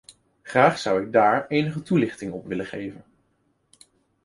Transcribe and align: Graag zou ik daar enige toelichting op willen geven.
Graag 0.43 0.77
zou 0.79 1.01
ik 1.05 1.11
daar 1.11 1.47
enige 1.47 1.81
toelichting 1.81 2.31
op 2.31 2.45
willen 2.45 2.65
geven. 2.65 3.03